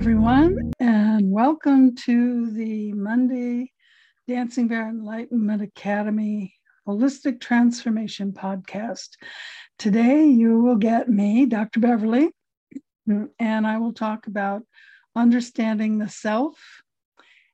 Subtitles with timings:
[0.00, 3.70] everyone, and welcome to the Monday
[4.26, 6.54] Dancing Bear Enlightenment Academy
[6.88, 9.08] Holistic Transformation Podcast.
[9.78, 11.80] Today, you will get me, Dr.
[11.80, 12.30] Beverly,
[13.06, 14.62] and I will talk about
[15.14, 16.58] understanding the self.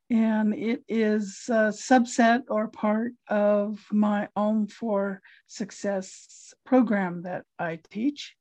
[0.08, 7.80] And it is a subset or part of my Om for Success program that I
[7.90, 8.36] teach.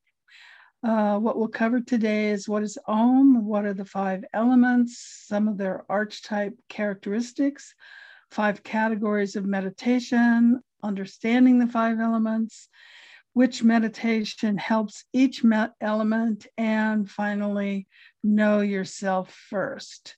[0.85, 5.47] Uh, what we'll cover today is what is Om, what are the five elements, some
[5.47, 7.73] of their archetype characteristics,
[8.29, 12.69] five categories of meditation, understanding the five elements,
[13.33, 17.87] which meditation helps each me- element, and finally,
[18.23, 20.17] know yourself first.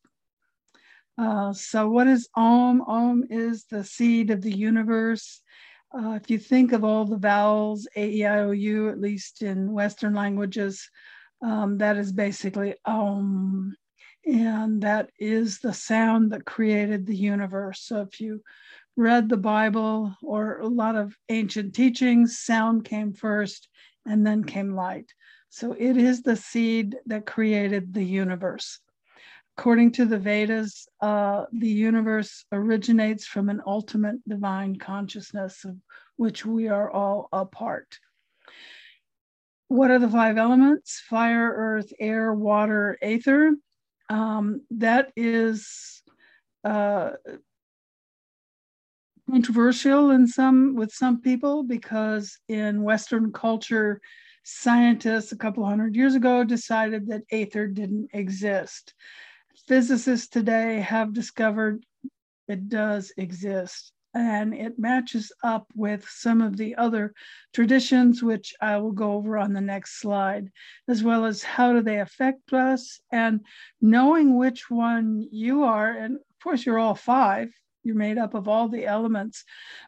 [1.17, 2.81] Uh, so, what is Om?
[2.81, 5.41] Om is the seed of the universe.
[5.98, 9.42] Uh, if you think of all the vowels, A, E, I, O, U, at least
[9.42, 10.90] in Western languages,
[11.42, 13.76] um, that is basically Om.
[14.25, 17.81] And that is the sound that created the universe.
[17.81, 18.44] So if you
[18.95, 23.68] read the Bible or a lot of ancient teachings, sound came first
[24.06, 25.12] and then came light.
[25.50, 28.80] So it is the seed that created the universe.
[29.58, 35.77] According to the Vedas, uh, the universe originates from an ultimate divine consciousness of
[36.16, 37.97] which we are all a part.
[39.67, 41.02] What are the five elements?
[41.09, 43.55] Fire, earth, air, water, ether.
[44.09, 46.03] Um, that is
[46.63, 47.11] uh,
[49.30, 54.02] controversial in some with some people because in Western culture,
[54.44, 58.94] scientists a couple hundred years ago decided that ether didn't exist
[59.66, 61.84] physicists today have discovered
[62.47, 67.13] it does exist and it matches up with some of the other
[67.53, 70.50] traditions which i will go over on the next slide
[70.88, 73.41] as well as how do they affect us and
[73.81, 77.50] knowing which one you are and of course you're all five
[77.88, 79.44] you're made up of all the elements,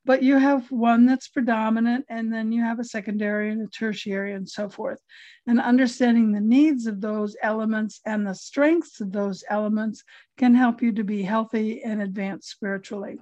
[0.06, 4.34] but you have one that's predominant, and then you have a secondary and a tertiary,
[4.34, 5.00] and so forth.
[5.46, 10.04] And understanding the needs of those elements and the strengths of those elements
[10.38, 13.20] can help you to be healthy and advance spiritually.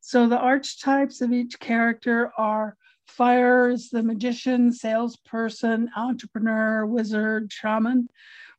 [0.00, 2.76] So, the archetypes of each character are
[3.06, 8.08] fire is the magician, salesperson, entrepreneur, wizard, shaman.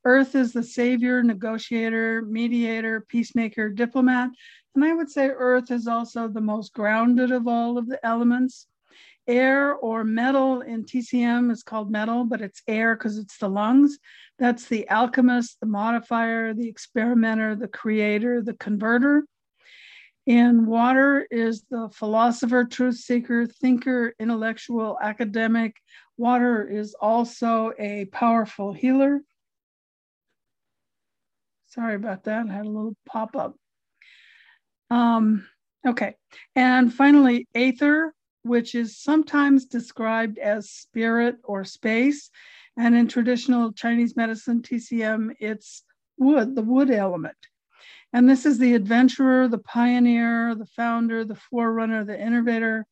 [0.03, 4.29] Earth is the savior, negotiator, mediator, peacemaker, diplomat.
[4.75, 8.67] And I would say earth is also the most grounded of all of the elements.
[9.27, 13.99] Air or metal in TCM is called metal, but it's air because it's the lungs.
[14.39, 19.25] That's the alchemist, the modifier, the experimenter, the creator, the converter.
[20.27, 25.75] And water is the philosopher, truth seeker, thinker, intellectual, academic.
[26.17, 29.21] Water is also a powerful healer.
[31.67, 32.47] Sorry about that.
[32.47, 33.55] I had a little pop up.
[34.91, 35.47] Um,
[35.87, 36.15] okay.
[36.55, 38.13] And finally, aether,
[38.43, 42.29] which is sometimes described as spirit or space.
[42.77, 45.83] And in traditional Chinese medicine, TCM, it's
[46.17, 47.37] wood, the wood element.
[48.13, 52.85] And this is the adventurer, the pioneer, the founder, the forerunner, the innovator.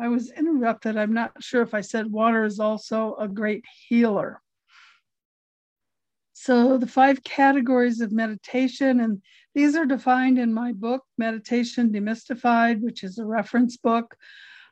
[0.00, 0.96] I was interrupted.
[0.96, 4.40] I'm not sure if I said water is also a great healer.
[6.44, 9.22] So, the five categories of meditation, and
[9.54, 14.14] these are defined in my book, Meditation Demystified, which is a reference book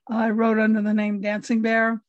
[0.07, 2.03] I wrote under the name Dancing Bear.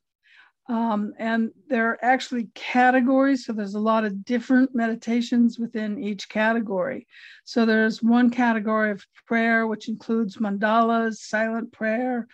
[0.67, 3.45] Um, and there are actually categories.
[3.45, 7.07] So there's a lot of different meditations within each category.
[7.45, 12.27] So there's one category of prayer, which includes mandalas, silent prayer,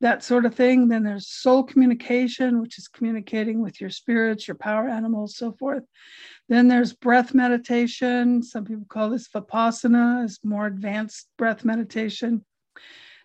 [0.00, 0.88] that sort of thing.
[0.88, 5.84] Then there's soul communication, which is communicating with your spirits, your power animals, so forth.
[6.48, 8.42] Then there's breath meditation.
[8.42, 12.44] Some people call this vipassana, is more advanced breath meditation.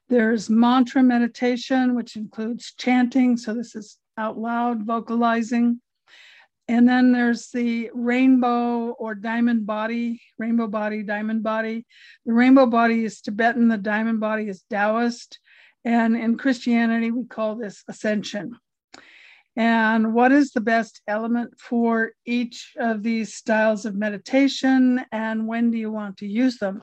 [0.08, 3.38] There's mantra meditation, which includes chanting.
[3.38, 5.82] So this is out loud vocalizing.
[6.68, 11.86] And then there's the rainbow or diamond body, rainbow body, diamond body.
[12.26, 15.40] The rainbow body is Tibetan, the diamond body is Taoist.
[15.84, 18.56] And in Christianity, we call this ascension
[19.56, 25.72] and what is the best element for each of these styles of meditation and when
[25.72, 26.82] do you want to use them?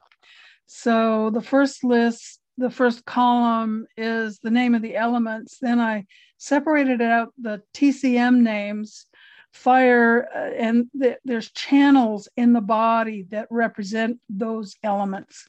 [0.67, 5.59] So the first list the first column is the name of the elements.
[5.61, 6.07] Then i
[6.39, 9.07] separated out the tcm names
[9.55, 15.49] fire uh, and th- there's channels in the body that represent those elements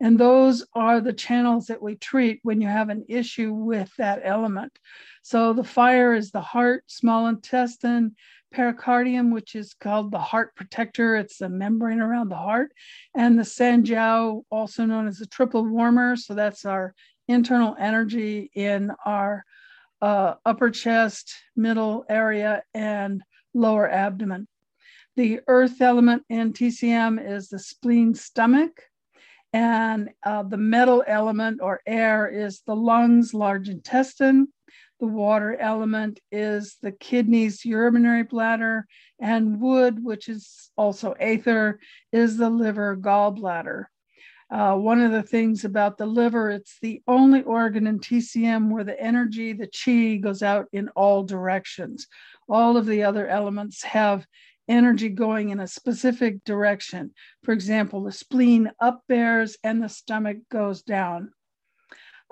[0.00, 4.20] And those are the channels that we treat when you have an issue with that
[4.24, 4.78] element.
[5.22, 8.16] So the fire is the heart, small intestine,
[8.54, 11.16] pericardium, which is called the heart protector.
[11.16, 12.72] It's the membrane around the heart.
[13.14, 16.16] And the Sanjiao, also known as the triple warmer.
[16.16, 16.94] So that's our
[17.28, 19.44] internal energy in our
[20.02, 23.22] uh, upper chest, middle area, and
[23.54, 24.46] lower abdomen.
[25.16, 28.82] The earth element in TCM is the spleen stomach.
[29.54, 34.48] And uh, the metal element or air is the lungs, large intestine.
[34.98, 38.84] The water element is the kidneys, urinary bladder.
[39.20, 41.78] And wood, which is also aether,
[42.10, 43.84] is the liver, gallbladder.
[44.50, 48.84] Uh, one of the things about the liver, it's the only organ in TCM where
[48.84, 52.08] the energy, the chi, goes out in all directions.
[52.48, 54.26] All of the other elements have
[54.68, 57.12] energy going in a specific direction.
[57.42, 61.32] For example, the spleen up bears and the stomach goes down.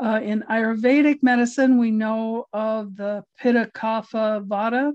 [0.02, 4.92] Uh, in Ayurvedic medicine, we know of the Pitta Kapha Vata,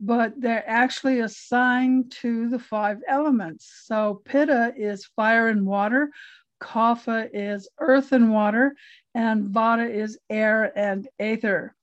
[0.00, 3.82] but they're actually assigned to the five elements.
[3.84, 6.10] So Pitta is fire and water,
[6.62, 8.74] Kapha is earth and water,
[9.14, 11.74] and Vata is air and aether.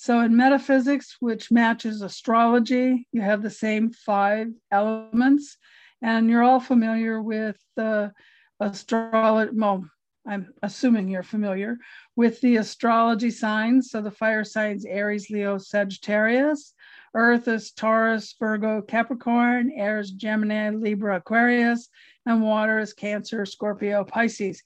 [0.00, 5.56] So in metaphysics, which matches astrology, you have the same five elements,
[6.00, 8.12] and you're all familiar with the
[8.60, 9.50] astrology.
[9.56, 9.84] Well,
[10.24, 11.78] I'm assuming you're familiar
[12.14, 13.90] with the astrology signs.
[13.90, 16.74] So the fire signs Aries, Leo, Sagittarius.
[17.12, 19.72] Earth is Taurus, Virgo, Capricorn.
[19.74, 21.88] Air is Gemini, Libra, Aquarius.
[22.24, 24.62] And water is Cancer, Scorpio, Pisces.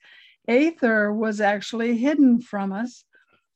[0.46, 3.06] Aether was actually hidden from us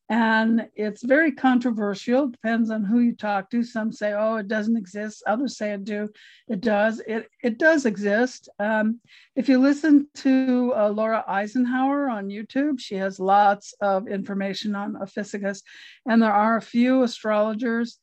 [0.09, 2.29] and it's very controversial.
[2.29, 3.63] Depends on who you talk to.
[3.63, 5.23] Some say oh it doesn't exist.
[5.27, 6.09] Others say it do.
[6.49, 7.01] It does.
[7.07, 8.49] It it does exist.
[8.59, 9.01] Um,
[9.37, 14.97] if you listen to uh, laura eisenhower on youtube she has lots of information on
[14.97, 15.63] Ophiuchus
[16.07, 17.99] and there are a few astrologers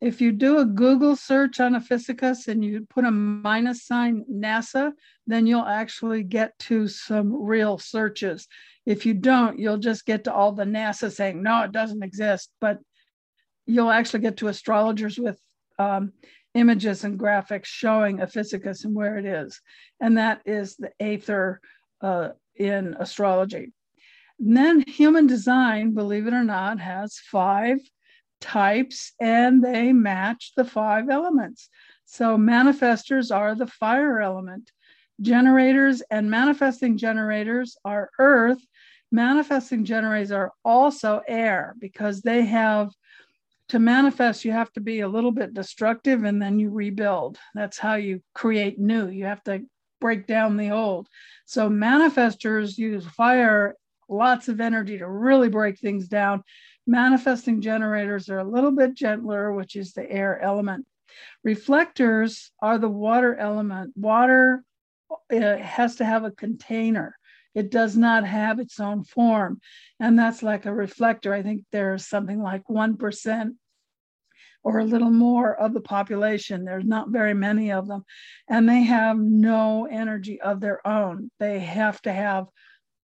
[0.00, 4.92] if you do a Google search on Ophiuchus and you put a minus sign NASA,
[5.26, 8.48] then you'll actually get to some real searches.
[8.86, 12.50] If you don't, you'll just get to all the NASA saying, no, it doesn't exist.
[12.60, 12.78] But
[13.66, 15.38] you'll actually get to astrologers with
[15.78, 16.12] um,
[16.54, 19.60] images and graphics showing Ophiuchus and where it is.
[20.00, 21.60] And that is the Aether
[22.00, 23.72] uh, in astrology.
[24.38, 27.78] And then human design, believe it or not, has five
[28.40, 31.68] types and they match the five elements.
[32.06, 34.70] So manifestors are the fire element.
[35.20, 38.58] Generators and manifesting generators are earth.
[39.12, 42.90] Manifesting generators are also air because they have
[43.68, 47.38] to manifest, you have to be a little bit destructive and then you rebuild.
[47.54, 49.08] That's how you create new.
[49.08, 49.62] You have to
[50.00, 51.06] break down the old.
[51.44, 53.76] So manifestors use fire,
[54.08, 56.42] lots of energy to really break things down
[56.86, 60.86] Manifesting generators are a little bit gentler, which is the air element.
[61.44, 63.92] Reflectors are the water element.
[63.96, 64.64] Water
[65.32, 67.16] uh, has to have a container.
[67.54, 69.60] It does not have its own form.
[69.98, 71.34] And that's like a reflector.
[71.34, 73.50] I think there's something like 1%
[74.62, 76.64] or a little more of the population.
[76.64, 78.04] There's not very many of them.
[78.48, 81.30] And they have no energy of their own.
[81.40, 82.46] They have to have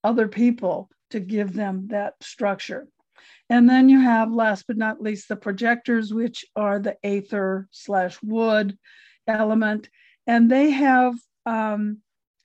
[0.03, 2.87] other people to give them that structure.
[3.49, 8.21] And then you have, last but not least, the projectors, which are the aether slash
[8.21, 8.77] wood
[9.25, 9.89] element.
[10.25, 11.99] And they have um,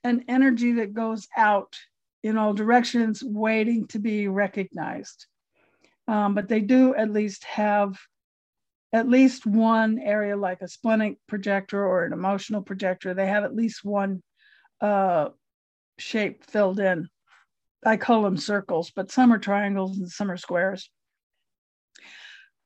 [0.04, 1.76] an energy that goes out
[2.22, 5.26] in all directions, waiting to be recognized.
[6.06, 7.98] Um, but they do at least have
[8.92, 13.14] at least one area like a splenic projector or an emotional projector.
[13.14, 14.22] They have at least one
[14.80, 15.30] uh,
[15.98, 17.08] shape filled in.
[17.84, 20.90] I call them circles, but some are triangles and some are squares.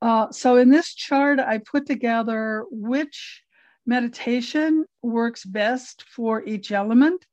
[0.02, 3.42] Uh, so in this chart, I put together which
[3.86, 7.24] meditation works best for each element.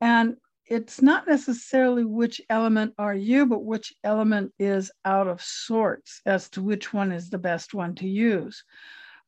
[0.00, 6.20] And it's not necessarily which element are you, but which element is out of sorts
[6.26, 8.62] as to which one is the best one to use,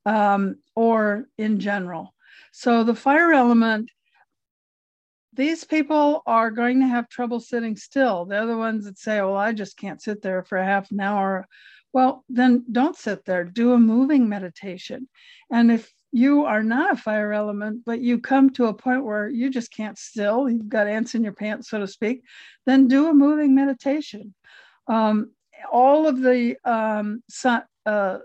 [0.05, 2.15] um, or in general.
[2.53, 3.91] So the fire element
[5.33, 8.25] these people are going to have trouble sitting still.
[8.25, 11.01] They're the ones that say, well, I just can't sit there for a half an
[11.01, 11.47] hour.
[11.93, 13.45] Well, then don't sit there.
[13.45, 15.09] Do a moving meditation.
[15.51, 19.29] And if you are not a fire element, but you come to a point where
[19.29, 22.23] you just can't still, you've got ants in your pants, so to speak,
[22.67, 24.35] then do a moving meditation.
[24.89, 25.31] Um,
[25.71, 28.19] all of the um, uh, uh,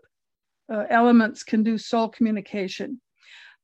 [0.90, 3.00] elements can do soul communication.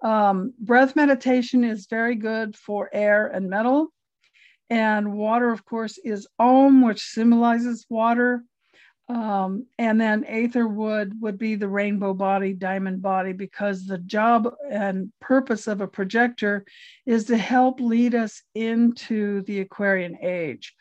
[0.01, 3.87] Um, breath meditation is very good for air and metal.
[4.69, 8.43] And water, of course, is Om, which symbolizes water.
[9.09, 14.49] Um, and then Aether would would be the rainbow body, diamond body, because the job
[14.69, 16.63] and purpose of a projector
[17.05, 20.73] is to help lead us into the Aquarian age.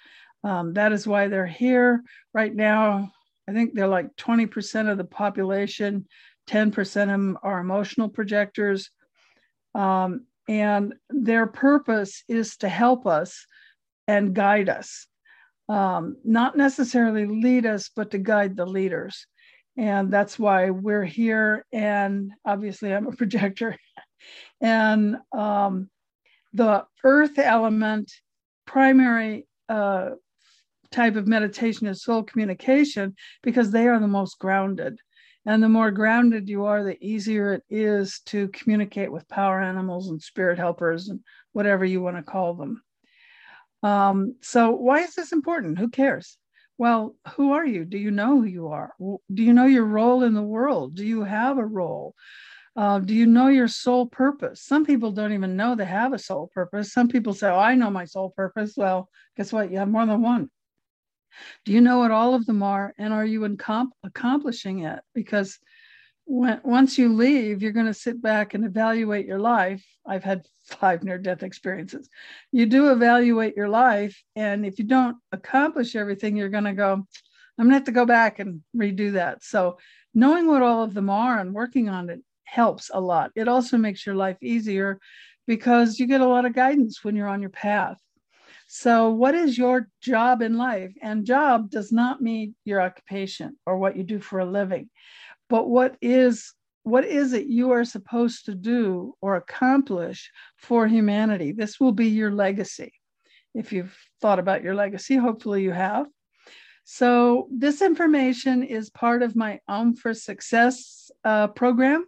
[0.45, 3.11] Um, that is why they're here right now.
[3.49, 6.07] I think they're like 20% of the population,
[6.49, 8.91] 10% of them are emotional projectors.
[9.75, 13.47] Um, and their purpose is to help us
[14.09, 15.07] and guide us
[15.71, 19.27] um, not necessarily lead us, but to guide the leaders.
[19.77, 21.65] And that's why we're here.
[21.73, 23.77] And obviously, I'm a projector.
[24.61, 25.89] and um,
[26.53, 28.13] the earth element,
[28.67, 30.11] primary uh,
[30.91, 34.99] type of meditation is soul communication because they are the most grounded.
[35.47, 40.11] And the more grounded you are, the easier it is to communicate with power animals
[40.11, 41.21] and spirit helpers and
[41.53, 42.83] whatever you want to call them.
[43.83, 45.79] Um, so, why is this important?
[45.79, 46.37] Who cares?
[46.77, 47.85] Well, who are you?
[47.85, 48.95] Do you know who you are?
[48.99, 50.95] Do you know your role in the world?
[50.95, 52.15] Do you have a role?
[52.77, 54.63] Uh, do you know your soul purpose?
[54.63, 56.93] Some people don't even know they have a soul purpose.
[56.93, 58.75] Some people say, Oh, I know my soul purpose.
[58.77, 59.71] Well, guess what?
[59.71, 60.51] You have more than one.
[61.65, 62.95] Do you know what all of them are?
[62.99, 65.01] And are you incom- accomplishing it?
[65.15, 65.59] Because
[66.25, 69.85] when, once you leave, you're going to sit back and evaluate your life.
[70.07, 72.09] I've had five near death experiences.
[72.53, 74.23] You do evaluate your life.
[74.37, 77.93] And if you don't accomplish everything, you're going to go, I'm going to have to
[77.93, 79.43] go back and redo that.
[79.43, 79.79] So,
[80.15, 83.31] knowing what all of them are and working on it helps a lot.
[83.37, 84.99] It also makes your life easier
[85.47, 87.99] because you get a lot of guidance when you're on your path.
[88.73, 90.93] So, what is your job in life?
[91.03, 94.89] And job does not mean your occupation or what you do for a living
[95.51, 101.53] but what is what is it you are supposed to do or accomplish for humanity
[101.53, 102.93] this will be your legacy
[103.55, 106.07] if you've thought about your legacy hopefully you have
[106.85, 112.05] so this information is part of my Om for Success uh, program.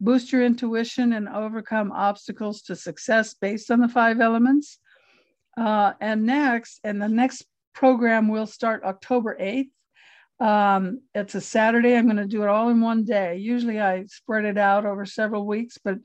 [0.00, 4.80] Boost your intuition and overcome obstacles to success based on the five elements.
[5.58, 9.70] Uh, and next, and the next program will start October 8th.
[10.40, 11.96] Um, it's a Saturday.
[11.96, 13.38] I'm going to do it all in one day.
[13.38, 15.98] Usually I spread it out over several weeks, but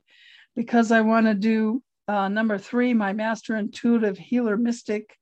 [0.55, 5.15] because I want to do uh, number three, my Master Intuitive Healer Mystic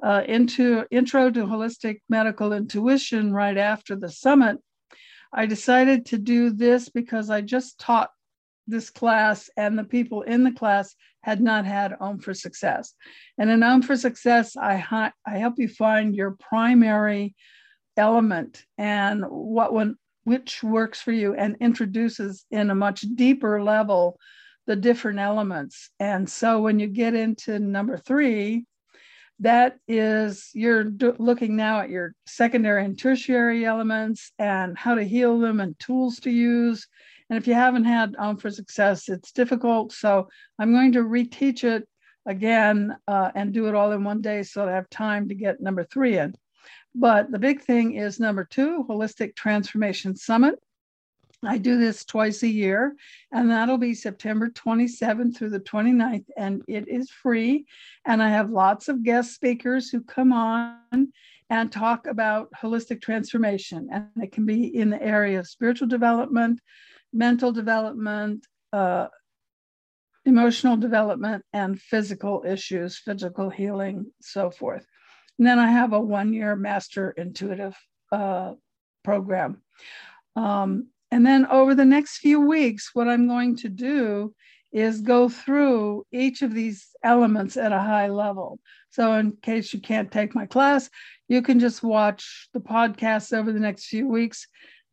[0.00, 4.58] uh, into Intro to Holistic Medical Intuition right after the summit,
[5.32, 8.10] I decided to do this because I just taught
[8.66, 12.94] this class and the people in the class had not had Om for Success.
[13.38, 17.34] And in Om for Success, I, I help you find your primary
[17.96, 24.18] element and what one which works for you and introduces in a much deeper level
[24.66, 28.64] the different elements and so when you get into number three
[29.40, 30.84] that is you're
[31.18, 36.20] looking now at your secondary and tertiary elements and how to heal them and tools
[36.20, 36.86] to use
[37.30, 41.64] and if you haven't had Om for Success it's difficult so i'm going to reteach
[41.64, 41.88] it
[42.26, 45.60] again uh, and do it all in one day so i have time to get
[45.60, 46.34] number three in
[46.94, 50.58] but the big thing is number two, Holistic Transformation Summit.
[51.44, 52.94] I do this twice a year,
[53.32, 57.66] and that'll be September 27th through the 29th, and it is free.
[58.04, 61.12] And I have lots of guest speakers who come on
[61.50, 63.88] and talk about holistic transformation.
[63.90, 66.60] And it can be in the area of spiritual development,
[67.12, 69.08] mental development, uh,
[70.24, 74.86] emotional development, and physical issues, physical healing, so forth.
[75.38, 77.76] And then I have a one year master intuitive
[78.10, 78.52] uh,
[79.02, 79.62] program.
[80.36, 84.34] Um, and then over the next few weeks, what I'm going to do
[84.72, 88.58] is go through each of these elements at a high level.
[88.90, 90.88] So, in case you can't take my class,
[91.28, 94.46] you can just watch the podcasts over the next few weeks,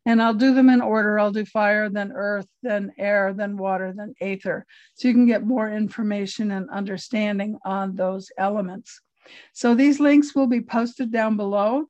[0.05, 1.19] and I'll do them in order.
[1.19, 4.65] I'll do fire, then earth, then air, then water, then aether.
[4.95, 9.01] So, you can get more information and understanding on those elements.
[9.53, 11.85] So these links will be posted down below.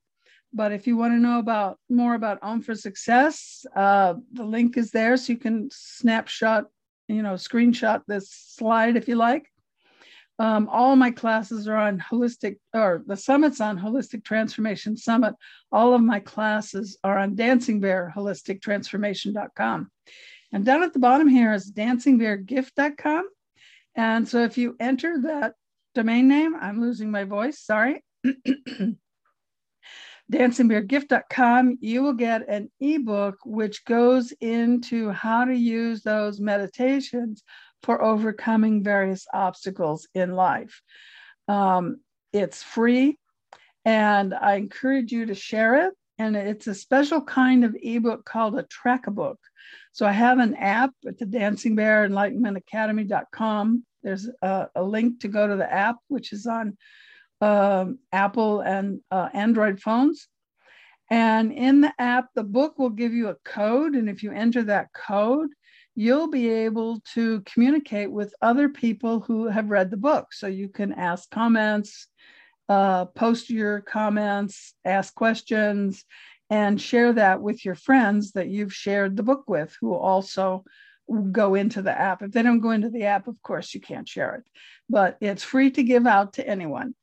[0.51, 4.77] But if you want to know about more about Om for Success, uh, the link
[4.77, 6.65] is there, so you can snapshot,
[7.07, 9.45] you know, screenshot this slide if you like.
[10.39, 15.36] Um, all my classes are on holistic, or the summits on Holistic Transformation Summit.
[15.72, 19.91] All of my classes are on Dancing Bear Holistic Transformation.com.
[20.53, 23.27] And down at the bottom here is dancingbeargift.com.
[23.96, 25.53] And so if you enter that
[25.96, 26.55] domain name.
[26.60, 27.60] I'm losing my voice.
[27.60, 28.03] Sorry.
[30.31, 37.43] dancingbeargift.com, you will get an ebook which goes into how to use those meditations
[37.83, 40.81] for overcoming various obstacles in life.
[41.48, 42.01] Um,
[42.33, 43.17] it's free,
[43.86, 45.93] and I encourage you to share it.
[46.17, 49.39] And it's a special kind of ebook called a track book.
[49.93, 53.86] So I have an app at the Dancing Bear Enlightenment Academy.com.
[54.03, 56.77] There's a, a, link to go to the app, which is on
[57.41, 60.27] um, Apple and uh, Android phones.
[61.09, 63.95] And in the app, the book will give you a code.
[63.95, 65.50] And if you enter that code,
[66.00, 70.32] you'll be able to communicate with other people who have read the book.
[70.32, 72.08] So you can ask comments,
[72.70, 76.06] uh, post your comments, ask questions,
[76.50, 80.63] and share that with your friends that you've shared the book with who also
[81.34, 82.22] go into the app.
[82.22, 84.44] If they don't go into the app, of course, you can't share it,
[84.89, 86.96] but it's free to give out to anyone.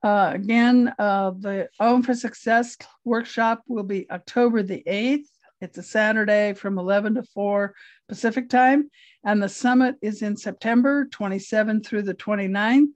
[0.00, 5.26] Uh, again, uh, the Om for Success workshop will be October the 8th.
[5.62, 7.72] It's a Saturday from 11 to 4
[8.08, 8.90] Pacific time.
[9.24, 12.88] And the summit is in September 27th through the 29th.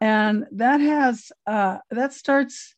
[0.00, 2.74] And that has, uh, that starts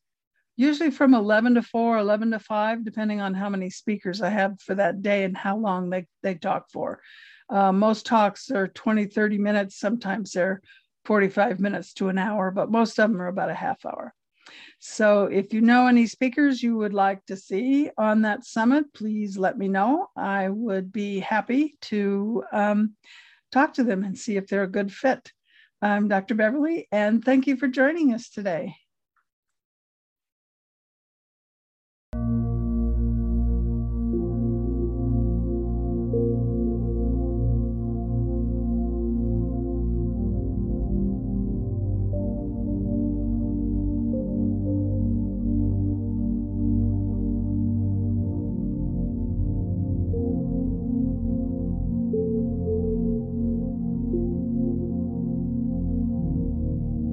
[0.57, 4.61] usually from 11 to 4, 11 to 5, depending on how many speakers I have
[4.61, 7.01] for that day and how long they, they talk for.
[7.49, 9.79] Uh, most talks are 20, 30 minutes.
[9.79, 10.61] Sometimes they're
[11.05, 14.13] 45 minutes to an hour, but most of them are about a half hour.
[14.79, 19.37] So if you know any speakers you would like to see on that summit, please
[19.37, 20.09] let me know.
[20.17, 22.95] I would be happy to um,
[23.53, 25.33] talk to them and see if they're a good fit.
[25.83, 26.35] I'm Dr.
[26.35, 28.75] Beverly, and thank you for joining us today.